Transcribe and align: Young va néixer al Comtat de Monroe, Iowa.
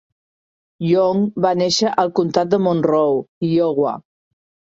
Young 0.91 1.19
va 1.45 1.51
néixer 1.59 1.91
al 2.05 2.09
Comtat 2.21 2.51
de 2.55 2.59
Monroe, 2.69 3.21
Iowa. 3.51 3.93